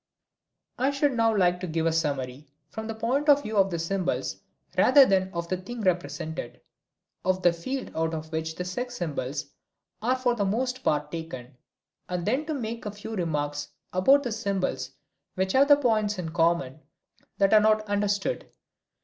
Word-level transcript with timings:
I 0.79 0.89
should 0.89 1.13
now 1.13 1.37
like 1.37 1.59
to 1.59 1.67
give 1.67 1.85
a 1.85 1.93
summary, 1.93 2.47
from 2.71 2.87
the 2.87 2.95
point 2.95 3.29
of 3.29 3.43
view 3.43 3.55
of 3.57 3.69
the 3.69 3.77
symbols 3.77 4.37
rather 4.75 5.05
than 5.05 5.31
of 5.31 5.47
the 5.47 5.57
thing 5.57 5.81
represented, 5.81 6.59
of 7.23 7.43
the 7.43 7.53
field 7.53 7.91
out 7.95 8.15
of 8.15 8.31
which 8.31 8.55
the 8.55 8.65
sex 8.65 8.95
symbols 8.95 9.45
are 10.01 10.15
for 10.15 10.33
the 10.33 10.43
most 10.43 10.83
part 10.83 11.11
taken, 11.11 11.55
and 12.09 12.25
then 12.25 12.47
to 12.47 12.53
make 12.55 12.87
a 12.87 12.91
few 12.91 13.15
remarks 13.15 13.67
about 13.93 14.23
the 14.23 14.31
symbols 14.31 14.89
which 15.35 15.51
have 15.53 15.67
points 15.81 16.17
in 16.17 16.29
common 16.29 16.79
that 17.37 17.53
are 17.53 17.61
not 17.61 17.85
understood. 17.87 18.49